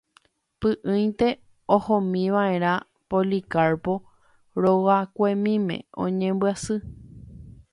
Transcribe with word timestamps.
Py'ỹinte 0.59 1.27
ohómiva'erã 1.75 2.73
Policarpo 3.09 3.93
rogakuemíme 4.61 5.77
oñembyasy. 6.03 6.75